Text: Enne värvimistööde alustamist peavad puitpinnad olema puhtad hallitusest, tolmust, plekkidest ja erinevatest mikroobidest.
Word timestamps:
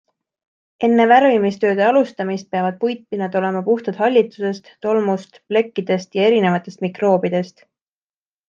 Enne 0.85 1.03
värvimistööde 1.11 1.85
alustamist 1.87 2.49
peavad 2.55 2.79
puitpinnad 2.85 3.37
olema 3.41 3.63
puhtad 3.69 3.99
hallitusest, 4.05 4.73
tolmust, 4.87 5.39
plekkidest 5.53 6.21
ja 6.21 6.27
erinevatest 6.33 6.83
mikroobidest. 6.89 7.67